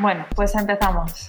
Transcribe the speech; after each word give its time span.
Bueno, 0.00 0.24
pues 0.34 0.54
empezamos. 0.54 1.28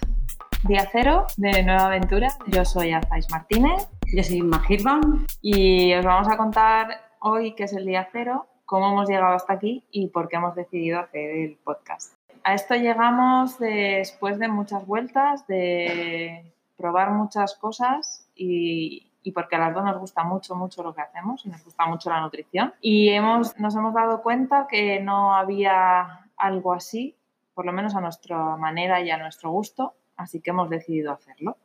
Día 0.63 0.87
cero 0.89 1.27
de 1.35 1.61
Nueva 1.61 1.87
Aventura. 1.87 2.29
Yo 2.47 2.63
soy 2.63 2.93
Azais 2.93 3.29
Martínez. 3.29 3.89
Yo 4.15 4.23
soy 4.23 4.41
Magirban. 4.43 5.27
Y 5.41 5.93
os 5.93 6.05
vamos 6.05 6.29
a 6.29 6.37
contar 6.37 6.87
hoy, 7.19 7.53
que 7.53 7.65
es 7.65 7.73
el 7.73 7.85
día 7.85 8.07
cero, 8.13 8.47
cómo 8.65 8.91
hemos 8.91 9.09
llegado 9.09 9.35
hasta 9.35 9.51
aquí 9.51 9.83
y 9.91 10.07
por 10.07 10.29
qué 10.29 10.37
hemos 10.37 10.55
decidido 10.55 11.01
hacer 11.01 11.31
el 11.31 11.57
podcast. 11.57 12.13
A 12.45 12.53
esto 12.53 12.75
llegamos 12.75 13.59
después 13.59 14.39
de 14.39 14.47
muchas 14.47 14.87
vueltas, 14.87 15.45
de 15.47 16.53
probar 16.77 17.11
muchas 17.11 17.55
cosas 17.55 18.25
y, 18.35 19.11
y 19.21 19.33
porque 19.33 19.57
a 19.57 19.59
las 19.59 19.73
dos 19.73 19.83
nos 19.83 19.97
gusta 19.97 20.23
mucho, 20.23 20.55
mucho 20.55 20.81
lo 20.81 20.95
que 20.95 21.01
hacemos 21.01 21.45
y 21.45 21.49
nos 21.49 21.61
gusta 21.65 21.87
mucho 21.87 22.09
la 22.09 22.21
nutrición. 22.21 22.73
Y 22.79 23.09
hemos, 23.09 23.59
nos 23.59 23.75
hemos 23.75 23.93
dado 23.93 24.21
cuenta 24.21 24.65
que 24.69 25.01
no 25.01 25.35
había 25.35 26.21
algo 26.37 26.71
así, 26.73 27.17
por 27.53 27.65
lo 27.65 27.73
menos 27.73 27.95
a 27.95 28.01
nuestra 28.01 28.55
manera 28.57 29.01
y 29.01 29.09
a 29.09 29.17
nuestro 29.17 29.51
gusto, 29.51 29.95
así 30.15 30.41
que 30.41 30.51
hemos 30.51 30.69
decidido 30.69 31.11
hacerlo. 31.11 31.57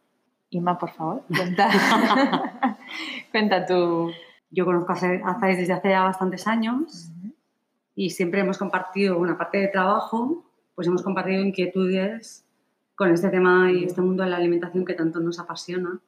Inma, 0.51 0.79
por 0.79 0.91
favor, 0.91 1.23
cuenta, 1.37 1.69
cuenta 3.31 3.67
tú. 3.67 4.11
Yo 4.51 4.65
conozco 4.65 4.93
a 4.93 5.41
Zais 5.41 5.59
desde 5.59 5.73
hace 5.73 5.91
ya 5.91 6.03
bastantes 6.03 6.47
años 6.47 7.11
y 7.95 8.11
siempre 8.11 8.41
hemos 8.41 8.59
compartido 8.59 9.19
una 9.19 9.37
parte 9.37 9.59
de 9.59 9.69
trabajo, 9.69 10.45
pues 10.75 10.87
hemos 10.87 11.03
compartido 11.03 11.43
inquietudes 11.43 12.45
con 12.95 13.11
este 13.11 13.29
tema 13.29 13.71
y 13.73 13.85
este 13.85 14.01
mundo 14.01 14.23
de 14.23 14.31
la 14.31 14.37
alimentación 14.37 14.85
que 14.85 14.95
tanto 14.95 15.21
nos 15.21 15.39
apasiona 15.39 16.01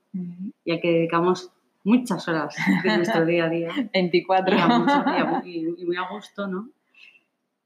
y 0.64 0.72
al 0.72 0.80
que 0.80 0.92
dedicamos 0.92 1.52
muchas 1.84 2.26
horas 2.28 2.54
de 2.82 2.96
nuestro 2.96 3.24
día 3.24 3.44
a 3.44 3.48
día. 3.48 3.70
24. 3.92 4.56
Y, 5.44 5.74
y, 5.78 5.84
muy 5.84 5.96
a 5.96 6.08
gusto, 6.08 6.46
¿no? 6.46 6.70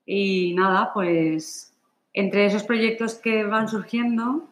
Y 0.05 0.55
nada, 0.55 0.93
pues 0.93 1.72
entre 2.13 2.47
esos 2.47 2.65
proyectos 2.65 3.15
que 3.15 3.45
van 3.45 3.69
surgiendo, 3.69 4.49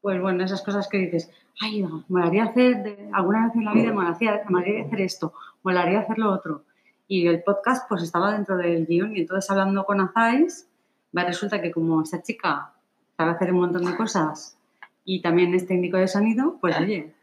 pues 0.00 0.20
bueno, 0.20 0.44
esas 0.44 0.62
cosas 0.62 0.88
que 0.88 0.98
dices, 0.98 1.30
ay, 1.60 1.82
me 1.82 2.04
molaría 2.08 2.44
hacer, 2.44 3.08
alguna 3.12 3.46
vez 3.46 3.56
en 3.56 3.64
la 3.64 3.72
vida 3.72 3.86
me 3.88 3.92
molaría, 3.92 4.84
hacer 4.84 5.00
esto, 5.00 5.32
me 5.62 5.72
molaría 5.72 6.00
hacer 6.00 6.18
lo 6.18 6.30
otro. 6.32 6.64
Y 7.08 7.26
el 7.26 7.42
podcast 7.42 7.88
pues 7.88 8.02
estaba 8.02 8.32
dentro 8.32 8.56
del 8.56 8.86
guion 8.86 9.16
y 9.16 9.20
entonces 9.20 9.50
hablando 9.50 9.84
con 9.84 10.00
Azais, 10.00 10.68
resulta 11.12 11.60
que 11.60 11.70
como 11.70 12.02
esta 12.02 12.22
chica 12.22 12.72
sabe 13.16 13.32
hacer 13.32 13.52
un 13.52 13.60
montón 13.60 13.84
de 13.84 13.96
cosas 13.96 14.58
y 15.04 15.20
también 15.20 15.54
es 15.54 15.66
técnico 15.66 15.96
de 15.96 16.08
sonido, 16.08 16.58
pues 16.60 16.78
oye, 16.78 17.14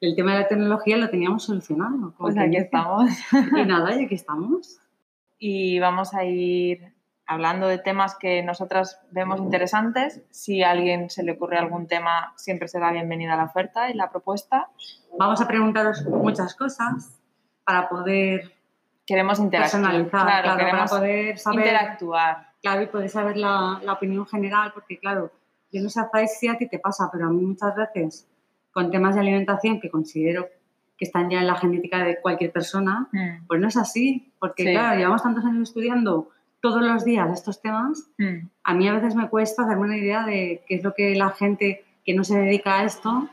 el 0.00 0.14
tema 0.14 0.34
de 0.34 0.40
la 0.40 0.48
tecnología 0.48 0.96
lo 0.96 1.10
teníamos 1.10 1.44
solucionado. 1.44 2.14
Pues 2.18 2.36
aquí 2.36 2.56
estamos. 2.56 3.10
Y 3.32 3.64
nada, 3.64 3.94
y 3.94 4.04
aquí 4.04 4.14
estamos. 4.14 4.78
Y 5.38 5.78
vamos 5.78 6.14
a 6.14 6.24
ir 6.24 6.95
hablando 7.26 7.66
de 7.66 7.78
temas 7.78 8.16
que 8.16 8.42
nosotras 8.42 9.00
vemos 9.10 9.40
interesantes. 9.40 10.22
Si 10.30 10.62
a 10.62 10.70
alguien 10.70 11.10
se 11.10 11.22
le 11.22 11.32
ocurre 11.32 11.58
algún 11.58 11.86
tema, 11.86 12.32
siempre 12.36 12.68
será 12.68 12.92
bienvenida 12.92 13.36
la 13.36 13.44
oferta 13.44 13.90
y 13.90 13.94
la 13.94 14.10
propuesta. 14.10 14.68
Vamos 15.18 15.40
a 15.40 15.48
preguntaros 15.48 16.04
muchas 16.06 16.54
cosas 16.54 17.20
para 17.64 17.88
poder 17.88 18.52
queremos 19.06 19.38
interactuar, 19.38 20.08
claro, 20.10 20.56
queremos 20.56 20.90
para 20.90 21.00
poder 21.00 21.38
saber, 21.38 21.60
interactuar. 21.60 22.48
Claro, 22.60 22.82
y 22.82 22.86
poder 22.86 23.08
saber 23.08 23.36
la, 23.36 23.80
la, 23.82 23.92
opinión 23.92 24.26
general, 24.26 24.72
porque 24.74 24.98
claro, 24.98 25.30
yo 25.70 25.80
no 25.80 25.88
sé 25.88 26.02
si 26.26 26.48
a 26.48 26.58
ti 26.58 26.68
te 26.68 26.80
pasa, 26.80 27.08
pero 27.12 27.26
a 27.26 27.30
mí 27.30 27.40
muchas 27.40 27.76
veces 27.76 28.28
con 28.72 28.90
temas 28.90 29.14
de 29.14 29.20
alimentación 29.20 29.80
que 29.80 29.90
considero 29.90 30.48
que 30.98 31.04
están 31.04 31.30
ya 31.30 31.40
en 31.40 31.46
la 31.46 31.56
genética 31.56 32.02
de 32.02 32.20
cualquier 32.20 32.52
persona, 32.52 33.08
mm. 33.12 33.46
pues 33.46 33.60
no 33.60 33.68
es 33.68 33.76
así, 33.76 34.32
porque 34.38 34.72
claro, 34.72 34.98
llevamos 34.98 35.22
tantos 35.22 35.44
años 35.44 35.68
estudiando 35.68 36.30
todos 36.60 36.82
los 36.82 37.04
días 37.04 37.30
estos 37.32 37.60
temas, 37.60 38.08
mm. 38.18 38.48
a 38.64 38.74
mí 38.74 38.88
a 38.88 38.94
veces 38.94 39.14
me 39.14 39.28
cuesta 39.28 39.62
hacerme 39.62 39.84
una 39.84 39.96
idea 39.96 40.24
de 40.24 40.62
qué 40.66 40.76
es 40.76 40.84
lo 40.84 40.94
que 40.94 41.14
la 41.14 41.30
gente 41.30 41.84
que 42.04 42.14
no 42.14 42.24
se 42.24 42.38
dedica 42.38 42.80
a 42.80 42.84
esto 42.84 43.28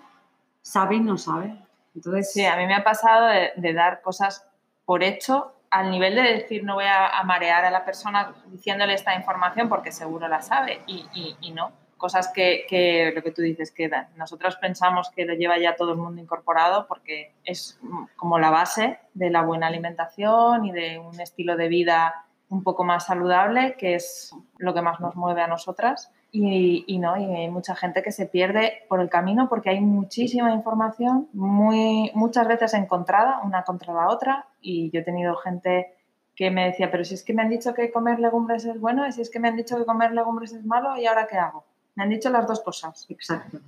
sabe 0.62 0.96
y 0.96 1.00
no 1.00 1.18
sabe. 1.18 1.56
Entonces, 1.96 2.34
sí, 2.34 2.44
a 2.46 2.58
mí 2.58 2.66
me 2.66 2.74
ha 2.74 2.84
pasado 2.84 3.28
de, 3.56 3.74
dar 3.74 4.02
cosas 4.02 4.48
por 4.86 5.04
hecho 5.04 5.54
al 5.70 5.90
nivel 5.90 6.16
de 6.16 6.22
decir 6.22 6.64
no 6.64 6.76
voy 6.76 6.86
a, 6.86 7.24
marear 7.24 7.66
a 7.66 7.72
la 7.72 7.84
persona 7.84 8.34
diciéndole 8.48 8.94
esta 8.94 9.16
información 9.16 9.70
porque 9.70 9.92
seguro 9.92 10.28
la 10.28 10.42
sabe 10.42 10.82
y, 10.88 11.36
y, 11.40 11.52
no. 11.52 11.72
Cosas 11.98 12.32
que, 12.34 12.66
que, 12.68 13.14
lo 13.16 13.24
que 13.24 13.32
tú 13.32 13.42
dices 13.42 13.72
que 13.72 13.90
nosotros 14.18 14.58
pensamos 14.58 15.10
que 15.10 15.26
lo 15.26 15.34
lleva 15.36 15.58
ya 15.58 15.76
todo 15.76 15.94
el 15.94 15.98
mundo 15.98 16.22
incorporado 16.22 16.86
porque 16.86 17.32
es 17.46 17.80
como 18.18 18.40
la 18.40 18.50
base 18.50 19.00
de 19.14 19.30
la 19.30 19.42
buena 19.42 19.68
alimentación 19.68 20.66
y 20.66 20.72
de 20.72 21.00
un 21.00 21.20
estilo 21.22 21.56
de 21.56 21.70
vida 21.70 22.26
un 22.54 22.64
poco 22.64 22.84
más 22.84 23.08
saludable, 23.08 23.76
que 23.78 23.96
es 23.96 24.32
lo 24.58 24.74
que 24.74 24.82
más 24.82 25.00
nos 25.00 25.16
mueve 25.16 25.42
a 25.42 25.48
nosotras. 25.48 26.12
Y, 26.32 26.98
no, 27.00 27.16
y 27.18 27.26
hay 27.26 27.50
mucha 27.50 27.76
gente 27.76 28.02
que 28.02 28.12
se 28.12 28.26
pierde 28.26 28.84
por 28.90 29.00
el 29.00 29.10
camino 29.10 29.48
porque 29.50 29.70
hay 29.70 29.82
muchísima 29.82 30.52
información, 30.52 31.30
muy, 31.34 32.12
muchas 32.16 32.48
veces 32.48 32.74
encontrada, 32.74 33.42
una 33.44 33.64
contra 33.64 33.94
la 33.94 34.10
otra. 34.10 34.48
Y 34.62 34.90
yo 34.92 35.02
he 35.02 35.04
tenido 35.04 35.36
gente 35.36 35.94
que 36.36 36.50
me 36.50 36.66
decía, 36.66 36.90
pero 36.90 37.04
si 37.04 37.16
es 37.16 37.24
que 37.24 37.34
me 37.34 37.44
han 37.44 37.50
dicho 37.50 37.74
que 37.74 37.92
comer 37.92 38.20
legumbres 38.20 38.66
es 38.66 38.80
bueno, 38.80 39.08
y 39.08 39.12
si 39.12 39.22
es 39.22 39.30
que 39.30 39.40
me 39.40 39.48
han 39.48 39.56
dicho 39.56 39.78
que 39.78 39.86
comer 39.86 40.12
legumbres 40.12 40.54
es 40.54 40.66
malo, 40.66 40.98
¿y 40.98 41.06
ahora 41.06 41.28
qué 41.28 41.38
hago? 41.38 41.66
Me 41.96 42.04
han 42.04 42.10
dicho 42.10 42.30
las 42.30 42.48
dos 42.48 42.62
cosas. 42.62 43.06
Exacto. 43.10 43.60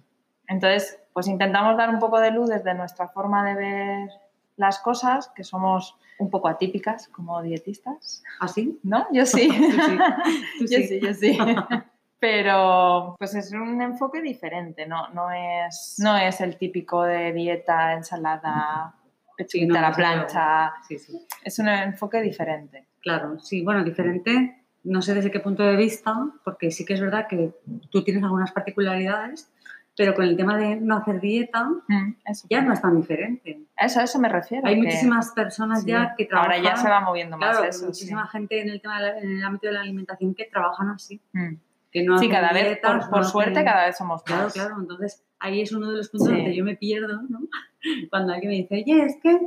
Entonces, 0.48 1.00
pues 1.14 1.28
intentamos 1.28 1.78
dar 1.78 1.90
un 1.90 2.00
poco 2.00 2.20
de 2.20 2.32
luz 2.32 2.50
desde 2.50 2.74
nuestra 2.74 3.08
forma 3.08 3.46
de 3.46 3.56
ver 3.56 4.10
las 4.58 4.80
cosas, 4.80 5.32
que 5.36 5.44
somos 5.44 5.98
un 6.18 6.30
poco 6.30 6.48
atípicas 6.48 7.08
como 7.10 7.42
dietistas. 7.42 8.24
¿Así? 8.40 8.78
¿Ah, 8.78 8.80
¿No? 8.84 9.08
Yo 9.12 9.26
sí. 9.26 9.50
yo 10.60 10.68
sí, 10.68 11.00
yo 11.02 11.14
sí. 11.14 11.38
Pero 12.20 13.16
pues 13.20 13.36
es 13.36 13.52
un 13.52 13.82
enfoque 13.82 14.22
diferente, 14.22 14.88
no, 14.88 15.10
no, 15.10 15.30
es, 15.32 15.96
no 16.00 16.18
es 16.18 16.42
el 16.42 16.58
típico 16.58 17.04
de 17.04 17.34
dieta, 17.34 17.94
ensalada, 17.94 18.96
pechita 19.38 19.80
a 19.80 19.82
la 19.82 19.92
plancha. 19.92 20.74
Sí, 20.88 20.98
sí. 20.98 21.20
Es 21.44 21.60
un 21.60 21.68
enfoque 21.68 22.22
diferente. 22.22 22.88
Claro, 23.02 23.38
sí, 23.40 23.64
bueno, 23.64 23.84
diferente, 23.84 24.64
no 24.86 25.02
sé 25.02 25.14
desde 25.14 25.30
qué 25.30 25.40
punto 25.40 25.64
de 25.64 25.76
vista, 25.76 26.16
porque 26.44 26.72
sí 26.72 26.86
que 26.86 26.94
es 26.94 27.02
verdad 27.02 27.28
que 27.28 27.52
tú 27.92 28.04
tienes 28.04 28.24
algunas 28.24 28.52
particularidades, 28.52 29.52
pero 29.98 30.14
con 30.14 30.26
el 30.26 30.36
tema 30.36 30.58
de 30.58 30.76
no 30.76 30.98
hacer 30.98 31.22
dieta, 31.22 31.70
mm, 31.88 32.16
ya 32.50 32.62
no 32.62 32.74
es 32.74 32.82
tan 32.82 33.00
diferente. 33.00 33.62
Eso, 33.78 34.02
a 34.02 34.04
eso 34.04 34.20
me 34.20 34.28
refiero. 34.28 34.68
Hay 34.68 34.76
muchísimas 34.76 35.32
personas 35.32 35.86
ya 35.86 36.16
que 36.18 36.26
trabajan. 36.26 36.52
Ahora 36.52 36.64
ya 36.64 36.76
se 36.76 36.90
va 36.90 37.00
moviendo 37.00 37.38
más 37.38 37.64
eso. 37.64 37.86
Muchísima 37.86 38.28
gente 38.28 38.62
en 38.62 38.70
el 38.70 38.82
tema 38.82 39.00
en 39.08 39.38
el 39.38 39.44
ámbito 39.44 39.68
de 39.68 39.74
la 39.74 39.82
alimentación 39.82 40.36
que 40.36 40.46
trabajan 40.46 40.90
así. 40.90 41.22
Mm. 41.32 41.56
Que 41.92 42.04
no 42.04 42.18
sí, 42.18 42.28
cada 42.28 42.52
vez, 42.52 42.80
por, 43.10 43.24
suerte, 43.24 43.64
cada 43.64 43.86
vez 43.86 43.98
somos 43.98 44.22
más. 44.30 44.52
Claro, 44.52 44.52
claro. 44.52 44.82
Entonces, 44.82 45.24
ahí 45.40 45.62
es 45.62 45.72
uno 45.72 45.90
de 45.90 45.98
los 45.98 46.10
puntos 46.10 46.28
donde 46.28 46.54
yo 46.54 46.66
me 46.66 46.76
pierdo, 46.76 47.22
¿no? 47.30 47.40
Cuando 48.10 48.34
alguien 48.34 48.52
me 48.52 48.58
dice, 48.58 48.76
oye, 48.76 49.06
es 49.06 49.18
que 49.24 49.40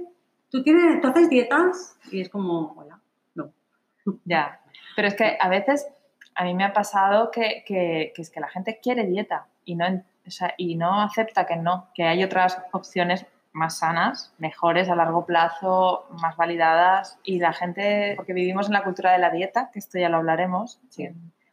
tú, 0.51 0.63
tienes, 0.63 1.03
tú 1.03 1.09
haces 1.09 1.29
dietas. 1.29 1.99
Y 2.11 2.23
es 2.23 2.31
como, 2.31 2.73
hola, 2.73 2.99
no. 3.35 3.53
Ya. 4.25 4.61
Pero 4.97 5.09
es 5.09 5.15
que 5.15 5.37
a 5.39 5.49
veces 5.51 5.87
a 6.35 6.45
mí 6.45 6.55
me 6.55 6.65
ha 6.65 6.73
pasado 6.73 7.31
que, 7.31 7.65
que, 7.67 8.13
que 8.17 8.23
es 8.23 8.31
que 8.31 8.41
la 8.41 8.49
gente 8.49 8.81
quiere 8.83 9.05
dieta 9.05 9.47
y 9.67 9.75
no 9.75 9.85
y 10.57 10.77
no 10.77 11.01
acepta 11.01 11.47
que 11.47 11.57
no, 11.57 11.89
que 11.95 12.05
hay 12.05 12.25
otras 12.25 12.61
opciones 12.73 13.27
más 13.53 13.79
sanas, 13.79 14.33
mejores 14.39 14.89
a 14.89 14.95
largo 14.95 15.27
plazo, 15.27 16.07
más 16.21 16.37
validadas 16.37 17.19
y 17.25 17.39
la 17.39 17.53
gente, 17.53 18.15
porque 18.17 18.33
vivimos 18.33 18.67
en 18.67 18.75
la 18.75 18.85
cultura 18.85 19.13
de 19.13 19.19
la 19.19 19.31
dieta, 19.31 19.71
que 19.73 19.79
esto 19.79 19.99
ya 19.99 20.09
lo 20.09 20.19
hablaremos 20.19 20.81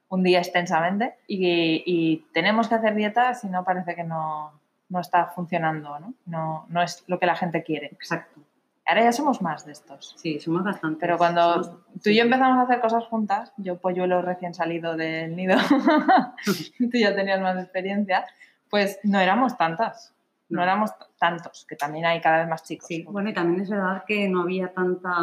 un 0.09 0.24
día 0.24 0.40
extensamente, 0.40 1.16
y, 1.28 2.25
tenemos 2.34 2.68
que 2.68 2.75
hacer 2.75 2.96
dieta 2.96 3.34
si 3.34 3.47
no 3.47 3.63
parece 3.63 3.96
que 3.96 4.03
no, 4.03 4.52
no 4.90 5.00
está 5.00 5.28
funcionando, 5.28 6.00
¿no? 6.00 6.13
¿no? 6.25 6.66
No 6.69 6.81
es 6.81 7.03
lo 7.07 7.19
que 7.19 7.25
la 7.25 7.36
gente 7.36 7.63
quiere. 7.63 7.88
Exacto. 7.88 8.40
Ahora 8.88 9.03
ya 9.03 9.12
somos 9.12 9.42
más 9.42 9.66
de 9.66 9.72
estos. 9.72 10.13
Sí, 10.18 10.40
somos 10.40 10.63
bastante. 10.63 11.00
Pero 11.00 11.18
cuando 11.18 11.81
tú 12.03 12.12
y 12.12 12.18
yo 12.18 12.24
empezamos 12.24 12.59
a 12.59 12.62
hacer 12.62 12.80
cosas 12.80 13.03
juntas, 13.06 13.52
yo 13.57 13.78
polluelo 13.78 14.22
recién 14.22 14.53
salido 14.53 14.95
del 14.95 15.36
nido, 15.36 15.57
tú 16.45 16.98
ya 16.98 17.16
tenías 17.16 17.42
más 17.42 17.57
experiencia, 17.57 18.25
pues 18.69 19.00
no 19.03 19.19
éramos 19.19 19.57
tantas, 19.57 20.15
no, 20.47 20.62
éramos 20.62 20.91
tantos, 21.17 21.65
que 21.67 21.75
también 21.75 22.06
hay 22.06 22.21
cada 22.21 22.39
vez 22.39 22.47
más 22.47 22.63
chicos. 22.63 22.88
Sí, 22.88 23.03
bueno, 23.09 23.29
y 23.29 23.33
también 23.33 23.62
es 23.62 23.69
verdad 23.69 24.03
que 24.06 24.29
no 24.29 24.41
había 24.41 24.71
tanta, 24.73 25.15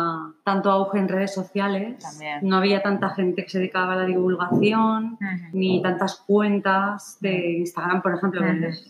tanto 0.43 0.71
auge 0.71 0.99
en 0.99 1.09
redes 1.09 1.33
sociales, 1.33 2.05
no 2.43 2.57
había 2.57 2.83
tanta 2.83 3.11
gente 3.11 3.45
que 3.45 3.51
se 3.51 3.59
dedicaba 3.59 3.93
a 3.93 3.97
la 3.97 4.05
divulgación, 4.05 5.19
ni 5.53 5.81
tantas 5.81 6.17
cuentas 6.17 7.19
de 7.21 7.53
Instagram, 7.59 8.03
por 8.03 8.15
ejemplo, 8.17 8.43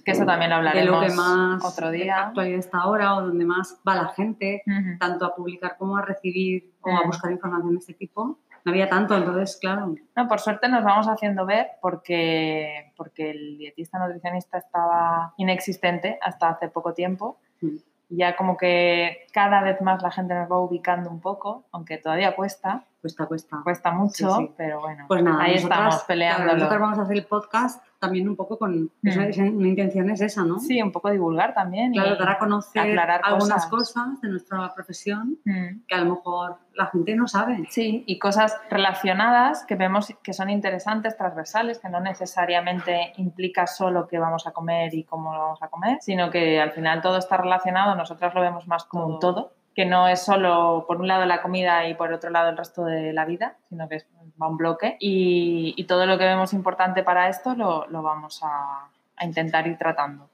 que 0.04 0.10
eso 0.10 0.24
también 0.24 0.50
lo 0.50 0.56
hablaremos 0.56 1.00
de 1.02 1.08
lo 1.08 1.12
que 1.12 1.14
más 1.14 1.64
otro 1.64 1.90
día. 1.90 2.28
actualidad 2.28 2.58
está 2.58 2.78
ahora 2.78 3.16
o 3.16 3.22
donde 3.22 3.44
más 3.44 3.78
va 3.86 3.96
la 3.96 4.08
gente, 4.08 4.62
tanto 4.98 5.26
a 5.26 5.34
publicar 5.34 5.76
como 5.76 5.98
a 5.98 6.02
recibir 6.02 6.72
o 6.80 6.90
a 6.90 7.04
buscar 7.04 7.30
información 7.30 7.72
de 7.72 7.78
este 7.78 7.94
tipo 7.94 8.38
no 8.64 8.72
había 8.72 8.88
tanto, 8.88 9.16
entonces, 9.16 9.58
claro. 9.60 9.94
No, 10.16 10.28
por 10.28 10.40
suerte 10.40 10.68
nos 10.68 10.84
vamos 10.84 11.08
haciendo 11.08 11.44
ver 11.46 11.72
porque, 11.80 12.92
porque 12.96 13.30
el 13.30 13.58
dietista 13.58 13.98
nutricionista 13.98 14.58
estaba 14.58 15.34
inexistente 15.36 16.18
hasta 16.22 16.50
hace 16.50 16.68
poco 16.68 16.94
tiempo. 16.94 17.38
Mm. 17.60 17.76
Ya 18.10 18.36
como 18.36 18.58
que 18.58 19.26
cada 19.32 19.62
vez 19.62 19.80
más 19.80 20.02
la 20.02 20.10
gente 20.10 20.34
nos 20.34 20.50
va 20.50 20.60
ubicando 20.60 21.08
un 21.10 21.20
poco, 21.20 21.64
aunque 21.72 21.96
todavía 21.96 22.36
cuesta. 22.36 22.84
Cuesta, 23.00 23.26
cuesta. 23.26 23.60
Cuesta 23.64 23.90
mucho, 23.90 24.52
pero 24.56 24.80
bueno, 24.80 25.06
pues 25.08 25.22
nada, 25.22 25.44
ahí 25.44 25.54
estamos 25.54 26.02
peleando. 26.04 26.52
nosotros 26.52 26.80
vamos 26.80 26.98
a 26.98 27.02
hacer 27.02 27.16
el 27.16 27.24
podcast 27.24 27.82
también 28.02 28.28
un 28.28 28.34
poco 28.34 28.58
con... 28.58 28.82
Mm. 29.00 29.08
esa- 29.08 29.26
esa- 29.28 29.42
una 29.44 29.68
intención 29.68 30.10
es 30.10 30.20
esa, 30.20 30.44
¿no? 30.44 30.58
Sí, 30.58 30.82
un 30.82 30.90
poco 30.90 31.08
divulgar 31.10 31.54
también. 31.54 31.94
y- 31.94 31.98
Claro, 31.98 32.16
dar 32.16 32.30
a 32.30 32.38
conocer 32.38 32.82
aclarar 32.82 33.20
algunas 33.24 33.66
cosas. 33.68 33.92
cosas. 33.94 34.20
de 34.20 34.28
nuestra 34.28 34.74
profesión 34.74 35.38
Mm. 35.44 35.84
que 35.86 35.94
a 35.94 35.98
lo 35.98 36.14
mejor 36.16 36.56
la 36.74 36.86
gente 36.86 37.14
no 37.14 37.28
sabe. 37.28 37.64
Sí, 37.70 38.02
y 38.06 38.18
cosas 38.18 38.58
relacionadas 38.70 39.64
que 39.66 39.76
vemos 39.76 40.12
que 40.22 40.32
son 40.32 40.50
interesantes, 40.50 41.16
transversales, 41.16 41.78
que 41.78 41.88
no 41.88 42.00
necesariamente 42.00 43.12
implica 43.18 43.66
solo 43.66 44.08
qué 44.08 44.18
vamos 44.18 44.46
a 44.46 44.52
comer 44.52 44.92
y 44.94 45.04
cómo 45.04 45.32
lo 45.32 45.38
vamos 45.38 45.62
a 45.62 45.68
comer, 45.68 45.98
sino 46.00 46.30
que 46.30 46.60
al 46.60 46.72
final 46.72 47.00
todo 47.02 47.18
está 47.18 47.36
relacionado, 47.36 47.94
nosotros 47.94 48.34
lo 48.34 48.40
vemos 48.40 48.66
más 48.66 48.84
como 48.84 49.06
un 49.06 49.20
todo, 49.20 49.52
que 49.74 49.86
no 49.86 50.08
es 50.08 50.20
solo 50.20 50.84
por 50.86 50.98
un 51.00 51.08
lado 51.08 51.24
la 51.24 51.40
comida 51.40 51.86
y 51.88 51.94
por 51.94 52.12
otro 52.12 52.30
lado 52.30 52.50
el 52.50 52.56
resto 52.56 52.84
de 52.84 53.12
la 53.12 53.24
vida, 53.24 53.56
sino 53.68 53.88
que 53.88 53.96
es, 53.96 54.06
va 54.42 54.48
un 54.48 54.56
bloque 54.56 54.96
y, 55.00 55.74
y 55.76 55.84
todo 55.84 56.06
lo 56.06 56.18
que 56.18 56.24
vemos 56.24 56.52
importante 56.52 57.02
para 57.02 57.28
esto 57.28 57.54
lo, 57.54 57.86
vamos 58.02 58.40
a 58.42 58.88
intentar 59.20 59.66
ir 59.66 59.78
tratando. 59.78 60.31